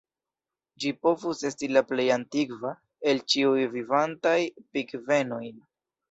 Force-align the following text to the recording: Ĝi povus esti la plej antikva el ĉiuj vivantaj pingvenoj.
Ĝi 0.83 0.91
povus 1.07 1.41
esti 1.49 1.67
la 1.73 1.83
plej 1.91 2.05
antikva 2.15 2.71
el 3.11 3.21
ĉiuj 3.33 3.67
vivantaj 3.75 4.33
pingvenoj. 4.79 5.43